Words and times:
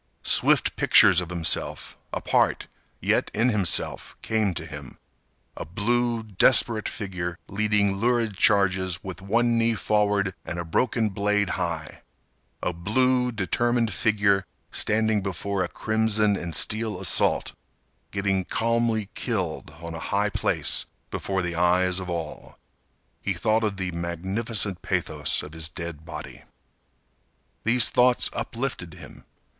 Swift 0.23 0.75
pictures 0.75 1.21
of 1.21 1.29
himself, 1.29 1.95
apart, 2.11 2.65
yet 2.99 3.29
in 3.35 3.49
himself, 3.49 4.15
came 4.23 4.51
to 4.51 4.65
him—a 4.65 5.63
blue 5.63 6.23
desperate 6.23 6.89
figure 6.89 7.37
leading 7.47 7.97
lurid 7.97 8.35
charges 8.35 9.03
with 9.03 9.21
one 9.21 9.59
knee 9.59 9.75
forward 9.75 10.33
and 10.43 10.57
a 10.57 10.65
broken 10.65 11.09
blade 11.09 11.51
high—a 11.51 12.73
blue, 12.73 13.31
determined 13.31 13.93
figure 13.93 14.43
standing 14.71 15.21
before 15.21 15.63
a 15.63 15.67
crimson 15.67 16.35
and 16.35 16.55
steel 16.55 16.99
assault, 16.99 17.53
getting 18.09 18.43
calmly 18.43 19.07
killed 19.13 19.69
on 19.81 19.93
a 19.93 19.99
high 19.99 20.29
place 20.31 20.87
before 21.11 21.43
the 21.43 21.53
eyes 21.55 21.99
of 21.99 22.09
all. 22.09 22.57
He 23.21 23.33
thought 23.33 23.63
of 23.63 23.77
the 23.77 23.91
magnificent 23.91 24.81
pathos 24.81 25.43
of 25.43 25.53
his 25.53 25.69
dead 25.69 26.03
body. 26.05 26.41
These 27.65 27.91
thoughts 27.91 28.31
uplifted 28.33 28.95
him. 28.95 29.25